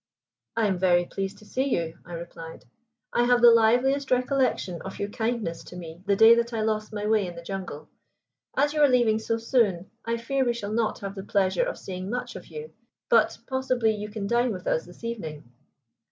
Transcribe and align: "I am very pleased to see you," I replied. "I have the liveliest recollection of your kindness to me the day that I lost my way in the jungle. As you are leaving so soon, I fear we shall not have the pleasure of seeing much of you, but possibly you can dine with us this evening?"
"I 0.55 0.65
am 0.65 0.79
very 0.79 1.05
pleased 1.05 1.37
to 1.37 1.45
see 1.45 1.65
you," 1.77 1.99
I 2.03 2.13
replied. 2.13 2.65
"I 3.13 3.25
have 3.25 3.39
the 3.39 3.51
liveliest 3.51 4.09
recollection 4.09 4.81
of 4.81 4.97
your 4.97 5.09
kindness 5.09 5.63
to 5.65 5.75
me 5.75 6.01
the 6.07 6.15
day 6.15 6.33
that 6.33 6.53
I 6.53 6.61
lost 6.61 6.91
my 6.91 7.05
way 7.05 7.27
in 7.27 7.35
the 7.35 7.43
jungle. 7.43 7.87
As 8.57 8.73
you 8.73 8.81
are 8.81 8.89
leaving 8.89 9.19
so 9.19 9.37
soon, 9.37 9.91
I 10.03 10.17
fear 10.17 10.43
we 10.43 10.53
shall 10.55 10.73
not 10.73 10.97
have 11.01 11.13
the 11.13 11.21
pleasure 11.23 11.61
of 11.65 11.77
seeing 11.77 12.09
much 12.09 12.35
of 12.35 12.47
you, 12.47 12.73
but 13.09 13.37
possibly 13.45 13.91
you 13.91 14.09
can 14.09 14.25
dine 14.25 14.51
with 14.51 14.65
us 14.65 14.85
this 14.85 15.03
evening?" 15.03 15.51